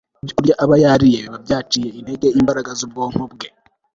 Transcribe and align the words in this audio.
ibyokurya 0.23 0.53
aba 0.63 0.75
yariye 0.83 1.17
biba 1.23 1.37
byaciye 1.45 1.89
intege 1.99 2.27
imbaraga 2.39 2.69
z'ubwonko 2.79 3.23
bwe 3.33 3.47